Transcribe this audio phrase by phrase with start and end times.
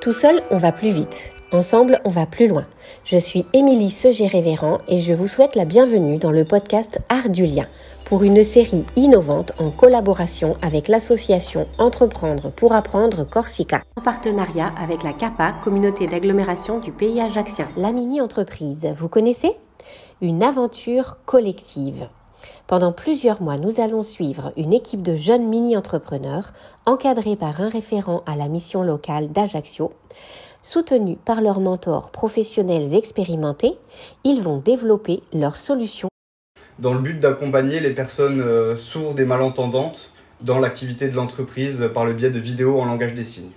[0.00, 1.32] Tout seul, on va plus vite.
[1.50, 2.66] Ensemble, on va plus loin.
[3.04, 7.46] Je suis Émilie Segé-Révérend et je vous souhaite la bienvenue dans le podcast Art du
[7.46, 7.66] lien
[8.04, 15.02] pour une série innovante en collaboration avec l'association Entreprendre pour apprendre Corsica, en partenariat avec
[15.02, 17.66] la CAPA, communauté d'agglomération du pays ajaxien.
[17.76, 19.50] La mini-entreprise, vous connaissez?
[20.22, 22.08] Une aventure collective.
[22.66, 26.52] Pendant plusieurs mois, nous allons suivre une équipe de jeunes mini-entrepreneurs
[26.86, 29.92] encadrés par un référent à la mission locale d'Ajaccio.
[30.62, 33.78] Soutenus par leurs mentors professionnels expérimentés,
[34.24, 36.08] ils vont développer leurs solutions
[36.78, 42.04] dans le but d'accompagner les personnes euh, sourdes et malentendantes dans l'activité de l'entreprise par
[42.04, 43.50] le biais de vidéos en langage des signes.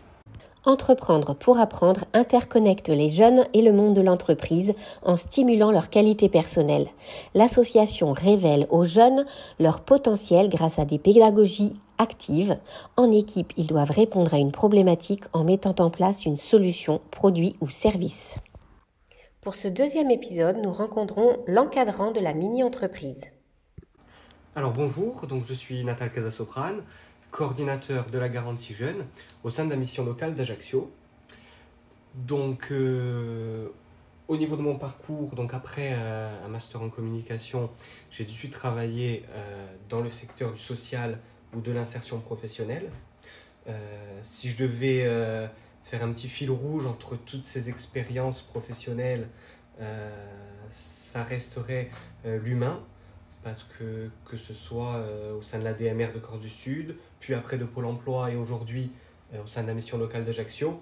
[0.64, 6.30] Entreprendre pour apprendre interconnecte les jeunes et le monde de l'entreprise en stimulant leur qualité
[6.30, 6.88] personnelle.
[7.34, 9.26] L'association révèle aux jeunes
[9.60, 12.60] leur potentiel grâce à des pédagogies actives.
[12.96, 17.56] En équipe, ils doivent répondre à une problématique en mettant en place une solution, produit
[17.60, 18.36] ou service.
[19.42, 23.24] Pour ce deuxième épisode, nous rencontrons l'encadrant de la mini-entreprise.
[24.56, 26.84] Alors bonjour, je suis Natal Casasoprane,
[27.32, 29.06] coordinateur de la garantie jeune
[29.44, 30.92] au sein de la mission locale d'Ajaccio.
[32.16, 33.70] Donc euh,
[34.28, 37.70] au niveau de mon parcours, donc après euh, un master en communication,
[38.10, 41.20] j'ai suite travaillé euh, dans le secteur du social
[41.56, 42.90] ou de l'insertion professionnelle.
[44.24, 45.06] si je devais
[45.84, 49.28] faire un petit fil rouge entre toutes ces expériences professionnelles,
[49.82, 50.10] euh,
[50.72, 51.90] ça resterait
[52.26, 52.82] euh, l'humain,
[53.44, 56.96] parce que que ce soit euh, au sein de la DMR de Corse du Sud,
[57.20, 58.92] puis après de Pôle Emploi et aujourd'hui
[59.42, 60.82] au sein de la mission locale d'Ajaccio,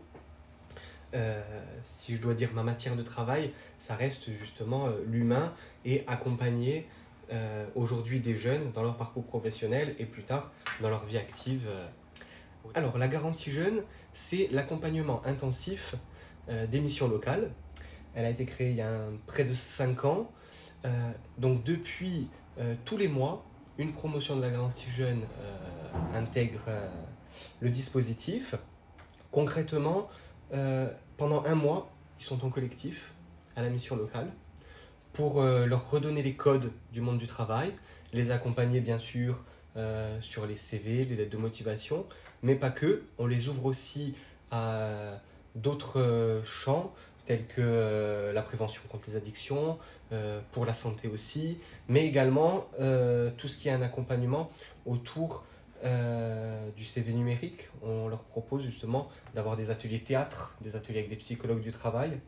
[1.83, 5.53] si je dois dire ma matière de travail, ça reste justement l'humain
[5.85, 6.87] et accompagner
[7.75, 11.69] aujourd'hui des jeunes dans leur parcours professionnel et plus tard dans leur vie active.
[12.73, 15.95] Alors la garantie jeune, c'est l'accompagnement intensif
[16.49, 17.52] euh, des missions locales.
[18.15, 20.31] Elle a été créée il y a près de 5 ans.
[20.86, 22.27] Euh, donc depuis
[22.59, 23.45] euh, tous les mois,
[23.77, 25.21] une promotion de la garantie jeune
[26.14, 26.65] intègre
[27.61, 28.55] le dispositif.
[29.31, 30.09] Concrètement,
[31.15, 33.14] pendant un mois, ils sont en collectif
[33.55, 34.27] à la mission locale
[35.14, 37.71] pour leur redonner les codes du monde du travail,
[38.11, 39.45] les accompagner bien sûr
[40.19, 42.05] sur les CV, les lettres de motivation,
[42.43, 43.03] mais pas que.
[43.17, 44.15] On les ouvre aussi
[44.52, 45.21] à
[45.55, 46.93] d'autres euh, champs
[47.30, 49.78] tels que euh, la prévention contre les addictions,
[50.12, 52.66] euh, pour la santé aussi, mais également
[53.38, 54.50] tout ce qui est un accompagnement
[54.88, 55.45] autour
[56.76, 57.70] du CV numérique.
[57.84, 62.20] On leur propose justement d'avoir des ateliers théâtre, des ateliers avec des psychologues du travail,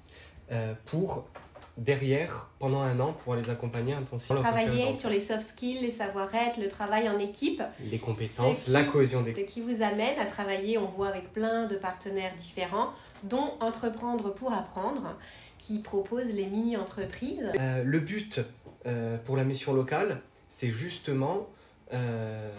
[0.86, 1.28] pour
[1.78, 4.42] derrière, pendant un an, pouvoir les accompagner intensivement.
[4.42, 7.64] Travailler sur les soft skills, les savoir-être, le travail en équipe.
[7.90, 9.46] Les compétences, la cohésion d'équipe.
[9.46, 12.90] Qui vous amène à travailler, on voit avec plein de partenaires différents,
[13.24, 15.16] dont Entreprendre pour apprendre,
[15.58, 17.52] qui propose les mini-entreprises.
[17.60, 18.42] Euh, le but
[18.86, 21.48] euh, pour la mission locale, c'est justement
[21.94, 22.52] euh,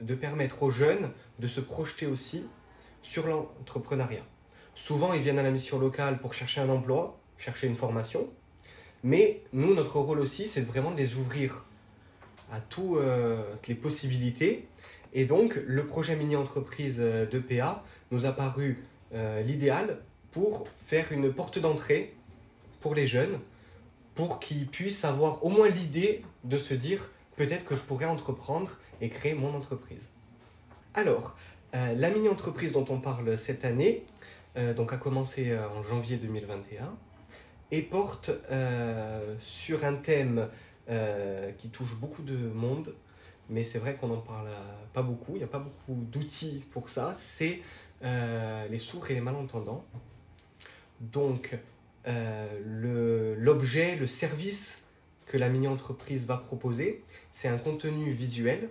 [0.00, 2.44] de permettre aux jeunes de se projeter aussi
[3.02, 4.22] sur l'entrepreneuriat.
[4.74, 8.28] Souvent, ils viennent à la mission locale pour chercher un emploi, chercher une formation,
[9.04, 11.66] mais nous, notre rôle aussi, c'est vraiment de les ouvrir
[12.50, 14.66] à euh, toutes les possibilités.
[15.12, 18.82] Et donc, le projet mini-entreprise euh, de PA nous a paru
[19.12, 19.98] euh, l'idéal
[20.32, 22.14] pour faire une porte d'entrée
[22.80, 23.38] pour les jeunes,
[24.14, 28.78] pour qu'ils puissent avoir au moins l'idée de se dire peut-être que je pourrais entreprendre
[29.02, 30.08] et créer mon entreprise.
[30.94, 31.36] Alors,
[31.72, 34.04] la mini-entreprise dont on parle cette année,
[34.76, 36.96] donc a commencé en janvier 2021
[37.70, 40.48] et porte euh, sur un thème
[40.88, 42.94] euh, qui touche beaucoup de monde,
[43.48, 44.48] mais c'est vrai qu'on n'en parle
[44.92, 47.62] pas beaucoup, il n'y a pas beaucoup d'outils pour ça, c'est
[48.02, 49.84] euh, les sourds et les malentendants.
[51.00, 51.58] Donc
[52.06, 54.82] l'objet, le, service
[55.26, 58.68] que la mini-entreprise va proposer, c'est un contenu visuel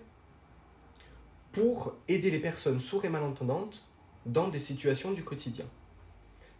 [1.51, 3.85] pour aider les personnes sourdes et malentendantes
[4.25, 5.65] dans des situations du quotidien,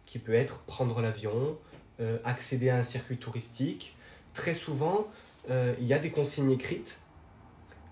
[0.04, 1.58] qui peut être prendre l'avion,
[2.00, 3.96] euh, accéder à un circuit touristique.
[4.32, 5.06] Très souvent,
[5.48, 6.98] euh, il y a des consignes écrites,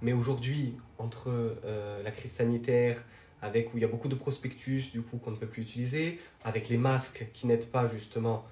[0.01, 3.05] mais aujourd'hui, entre euh, la crise sanitaire,
[3.43, 6.19] avec où il y a beaucoup de prospectus du coup qu'on ne peut plus utiliser,
[6.43, 8.45] avec les masques qui n'aident pas justement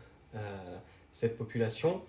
[1.13, 2.03] cette population,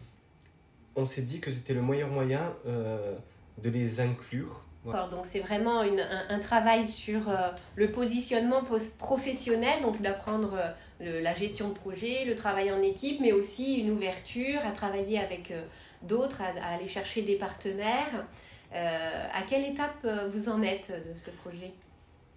[0.96, 6.40] on s'est dit que c'était le meilleur moyen de les inclure donc c'est vraiment un,
[6.40, 8.64] travail sur euh, le positionnement
[8.98, 10.58] professionnel, donc d'apprendre
[11.02, 15.20] euh, la gestion de projet, le travail en équipe, mais aussi une ouverture à travailler
[15.20, 15.62] avec euh,
[16.02, 18.26] d'autres, à, aller chercher des partenaires.
[18.74, 21.74] à quelle étape vous en êtes de ce projet?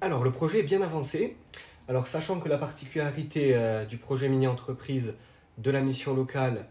[0.00, 1.36] Alors le projet est bien avancé.
[1.86, 3.54] Alors, sachant que la particularité
[3.88, 5.14] du projet mini-entreprise
[5.58, 6.64] de la mission locale,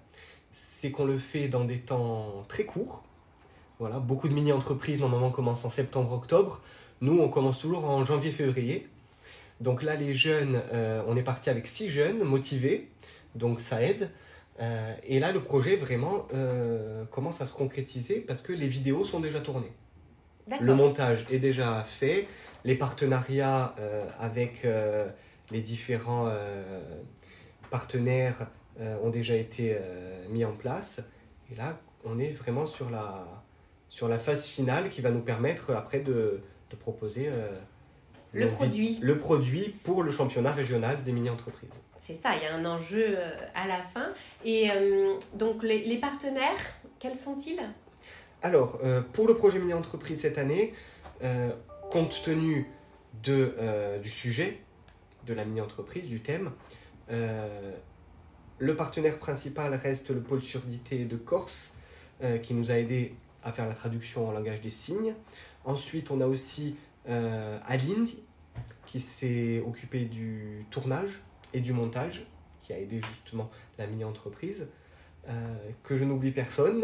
[0.51, 3.03] c'est qu'on le fait dans des temps très courts.
[3.79, 6.61] Voilà, beaucoup de mini-entreprises normalement commencent en septembre-octobre.
[7.01, 8.87] Nous, on commence toujours en janvier-février.
[9.59, 12.89] Donc là, les jeunes, euh, on est parti avec six jeunes motivés,
[13.35, 14.09] donc ça aide.
[14.59, 19.03] Euh, et là, le projet vraiment euh, commence à se concrétiser parce que les vidéos
[19.03, 19.71] sont déjà tournées.
[20.59, 22.27] Le montage est déjà fait,
[22.65, 23.73] les partenariats
[24.19, 24.67] avec
[25.51, 26.29] les différents
[27.71, 28.47] partenaires
[29.01, 29.77] ont déjà été
[30.29, 31.01] mis en place.
[31.49, 33.25] Et là, on est vraiment sur la,
[33.93, 36.41] sur la phase finale qui va nous permettre après de,
[36.71, 37.29] de proposer
[38.33, 38.97] le produit.
[39.01, 41.79] Le produit pour le championnat régional des mini-entreprises.
[41.99, 44.13] C'est ça, il y a un enjeu euh, à la fin.
[44.43, 46.59] Et euh, donc les, partenaires,
[46.99, 47.61] quels sont-ils?
[48.41, 50.73] Alors, euh, pour le projet mini-entreprise cette année,
[51.89, 52.67] compte tenu
[53.23, 53.55] de,
[54.01, 54.59] du sujet
[55.25, 56.51] de la mini-entreprise, du thème,
[57.07, 61.71] le partenaire principal reste le pôle surdité de Corse,
[62.41, 65.13] qui nous a aidé à faire la traduction en langage des signes.
[65.65, 66.75] Ensuite, on a aussi
[67.09, 68.07] euh, Aline,
[68.85, 71.21] qui s'est occupée du tournage
[71.53, 72.25] et du montage,
[72.61, 74.67] qui a aidé justement la mini-entreprise,
[75.29, 76.83] euh, que je n'oublie personne,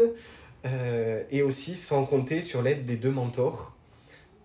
[0.66, 3.76] euh, et aussi sans compter sur l'aide des deux mentors,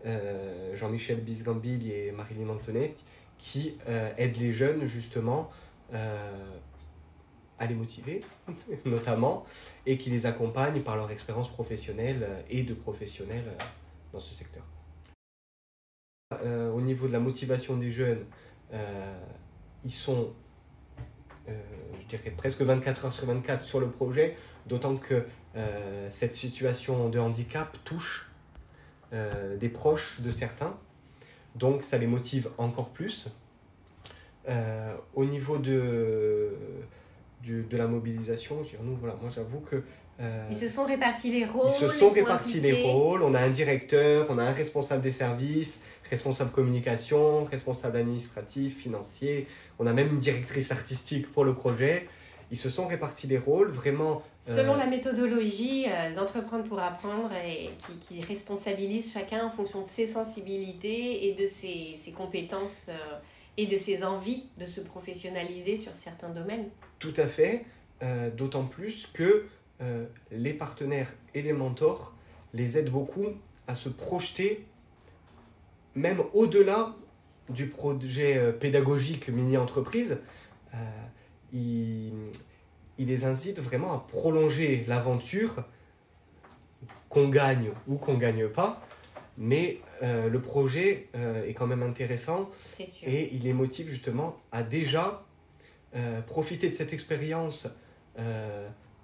[0.05, 3.03] euh, Jean-Michel Bisgambili et Marilyn Antonetti,
[3.37, 3.77] qui
[4.17, 5.51] aident les jeunes justement
[7.59, 8.21] à les motiver,
[8.85, 9.45] notamment,
[9.85, 13.51] et qui les accompagnent par leur expérience professionnelle et de professionnels
[14.11, 14.63] dans ce secteur.
[16.33, 18.25] Euh, au niveau de la motivation des jeunes,
[18.73, 19.19] euh,
[19.83, 20.33] ils sont,
[21.47, 21.51] euh,
[22.01, 24.35] je dirais, presque 24 heures sur 24 sur le projet,
[24.65, 25.25] d'autant que
[26.09, 28.29] cette situation de handicap touche
[29.13, 30.77] des proches de certains.
[31.55, 33.29] Donc ça les motive encore plus.
[35.13, 36.51] au niveau de,
[37.45, 39.83] de la mobilisation, je nous, voilà, moi j'avoue que
[40.21, 41.69] euh, ils se sont répartis les rôles.
[41.69, 43.21] Ils se sont répartis les rôles.
[43.21, 49.47] On a un directeur, on a un responsable des services, responsable communication, responsable administratif, financier.
[49.77, 52.07] On a même une directrice artistique pour le projet.
[52.51, 54.21] Ils se sont répartis les rôles, vraiment.
[54.47, 59.81] Euh, Selon la méthodologie euh, d'entreprendre pour apprendre et qui, qui, responsabilise chacun en fonction
[59.81, 62.89] de ses sensibilités et de ses, ses compétences
[63.57, 66.69] et de ses envies de se professionnaliser sur certains domaines.
[66.99, 67.65] Tout à fait.
[68.37, 69.47] D'autant plus que
[69.81, 72.13] euh, les partenaires et les mentors
[72.53, 73.25] les aident beaucoup
[73.67, 74.65] à se projeter
[75.95, 76.95] même au-delà
[77.49, 80.19] du projet euh, pédagogique mini-entreprise.
[80.73, 80.77] Euh,
[81.53, 82.11] il,
[82.97, 85.63] les incite vraiment à prolonger l'aventure,
[87.09, 88.81] qu'on gagne ou qu'on gagne pas.
[89.37, 92.49] Mais le projet est quand même intéressant
[93.03, 95.25] et il les motive justement à déjà
[96.25, 97.67] profiter de cette expérience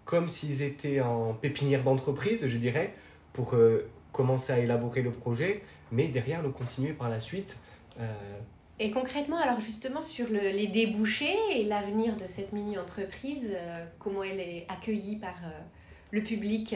[0.06, 2.94] comme s'ils étaient en pépinière d'entreprise, je dirais,
[3.34, 7.58] pour euh, commencer à élaborer le projet, mais derrière le continuer par la suite.
[8.00, 8.14] Euh.
[8.80, 14.40] Et concrètement, alors justement sur les débouchés et l'avenir de cette mini-entreprise, euh, comment elle
[14.40, 15.36] est accueillie par
[16.10, 16.76] le public?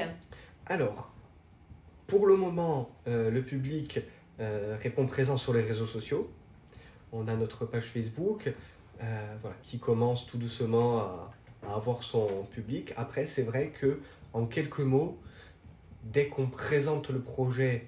[0.68, 1.12] Alors,
[2.08, 4.00] pour le moment, le public
[4.40, 6.30] répond présent sur les réseaux sociaux.
[7.12, 8.54] On a notre page Facebook
[9.00, 11.34] voilà, qui commence tout doucement à,
[11.70, 12.94] avoir son public.
[12.98, 14.00] Après, c'est vrai que
[14.34, 15.18] en quelques mots,
[16.04, 17.88] dès qu'on présente le projet,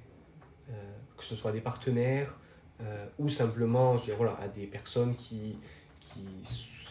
[0.70, 0.74] euh,
[1.18, 2.40] que ce soit à des partenaires
[2.82, 3.98] euh, ou simplement
[4.40, 5.58] à des personnes qui,
[6.00, 6.26] qui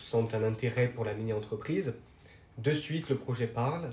[0.00, 1.94] sentent un intérêt pour la mini-entreprise,
[2.58, 3.90] de suite le projet parle.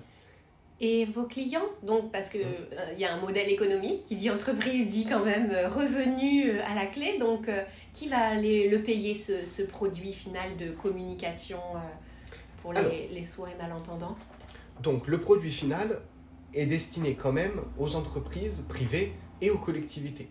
[0.85, 2.73] Et vos clients, donc parce qu'il mmh.
[2.73, 5.49] euh, il y a un modèle économique qui dit entreprise, dit quand même
[5.79, 7.43] revenu à la clé, donc
[7.93, 11.61] qui va aller le payer ce, ce produit final de communication
[12.61, 14.17] pour les, les sourds et malentendants?
[14.81, 16.01] Donc le produit final
[16.53, 20.29] est destiné quand même aux entreprises privées et aux collectivités.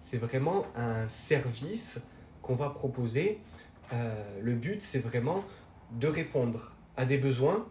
[0.00, 2.00] C'est vraiment un service
[2.42, 3.40] qu'on va proposer.
[3.92, 5.44] Euh, le but, c'est vraiment
[5.92, 7.66] de répondre à des besoins,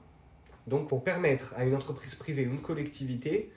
[0.68, 3.52] donc pour permettre à une entreprise privée ou une collectivité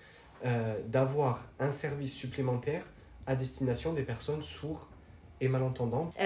[0.45, 2.85] euh, d'avoir un service supplémentaire
[3.27, 4.87] à destination des personnes sourdes
[5.41, 6.13] et malentendants.
[6.21, 6.25] Euh,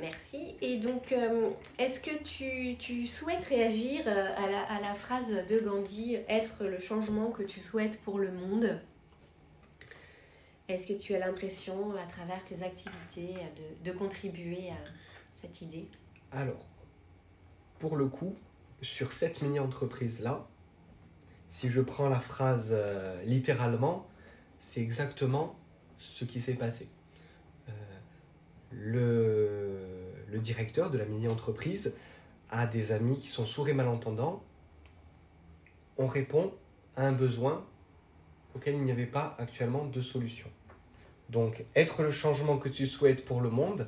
[0.00, 0.54] merci.
[0.60, 5.58] Et donc, euh, est-ce que tu, tu, souhaites réagir à la, à la, phrase de
[5.58, 8.80] Gandhi, être le changement que tu souhaites pour le monde
[10.68, 13.34] Est-ce que tu as l'impression, à travers tes activités,
[13.84, 14.88] de, de contribuer à
[15.32, 15.88] cette idée?
[16.32, 16.66] Alors,
[17.80, 18.36] pour le coup,
[18.82, 20.46] sur cette mini-entreprise-là,
[21.48, 22.74] si je prends la phrase
[23.24, 24.06] littéralement,
[24.60, 25.56] c'est exactement
[25.98, 26.88] ce qui s'est passé
[28.70, 31.92] le, directeur de la mini-entreprise
[32.50, 34.42] a des amis qui sont sourds et malentendants,
[35.98, 36.52] on répond
[36.96, 37.64] à un besoin
[38.54, 40.48] auquel il n'y avait pas actuellement de solution.
[41.28, 43.86] Donc, être le changement que tu souhaites pour le monde,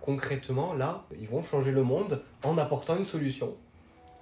[0.00, 3.56] concrètement, là, ils vont changer le monde en apportant une solution.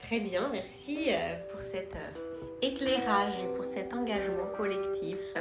[0.03, 5.35] Très bien, merci euh, pour cet euh, éclairage et pour cet engagement collectif.